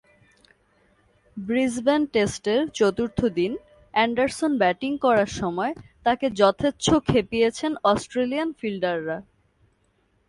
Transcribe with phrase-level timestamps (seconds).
[1.37, 3.51] Brisbane টেস্টের চতুর্থ দিন
[3.93, 5.73] অ্যান্ডারসন ব্যাটিং করার সময়
[6.05, 9.17] তাঁকে যথেচ্ছ খেপিয়েছেন অস্ট্রেলিয়ান ফিল্ডাররা।